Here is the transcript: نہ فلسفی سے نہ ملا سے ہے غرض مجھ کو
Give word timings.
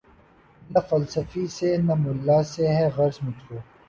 نہ 0.61 0.79
فلسفی 0.89 1.43
سے 1.55 1.69
نہ 1.77 1.93
ملا 2.03 2.39
سے 2.53 2.63
ہے 2.75 2.85
غرض 2.95 3.17
مجھ 3.23 3.41
کو 3.47 3.55